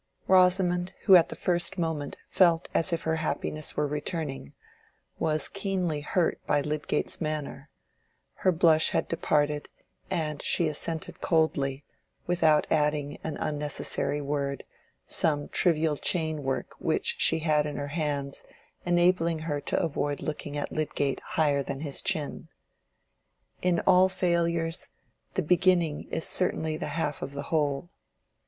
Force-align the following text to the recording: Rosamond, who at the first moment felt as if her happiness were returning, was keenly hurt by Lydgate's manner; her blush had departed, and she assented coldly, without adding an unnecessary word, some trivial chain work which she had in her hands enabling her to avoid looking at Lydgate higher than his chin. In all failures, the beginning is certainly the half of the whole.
Rosamond, 0.27 0.95
who 1.03 1.15
at 1.15 1.29
the 1.29 1.35
first 1.35 1.77
moment 1.77 2.17
felt 2.27 2.69
as 2.73 2.91
if 2.91 3.03
her 3.03 3.17
happiness 3.17 3.77
were 3.77 3.85
returning, 3.85 4.53
was 5.19 5.47
keenly 5.47 6.01
hurt 6.01 6.41
by 6.47 6.59
Lydgate's 6.59 7.21
manner; 7.21 7.69
her 8.37 8.51
blush 8.51 8.89
had 8.89 9.07
departed, 9.07 9.69
and 10.09 10.41
she 10.41 10.67
assented 10.67 11.21
coldly, 11.21 11.83
without 12.25 12.65
adding 12.71 13.19
an 13.23 13.37
unnecessary 13.37 14.19
word, 14.21 14.63
some 15.05 15.47
trivial 15.49 15.95
chain 15.95 16.41
work 16.41 16.73
which 16.79 17.17
she 17.19 17.37
had 17.37 17.67
in 17.67 17.75
her 17.75 17.89
hands 17.89 18.43
enabling 18.87 19.37
her 19.45 19.61
to 19.61 19.79
avoid 19.79 20.19
looking 20.19 20.57
at 20.57 20.71
Lydgate 20.71 21.19
higher 21.19 21.61
than 21.61 21.81
his 21.81 22.01
chin. 22.01 22.47
In 23.61 23.81
all 23.81 24.09
failures, 24.09 24.89
the 25.35 25.43
beginning 25.43 26.07
is 26.09 26.25
certainly 26.25 26.75
the 26.75 26.87
half 26.97 27.21
of 27.21 27.33
the 27.33 27.43
whole. 27.53 27.91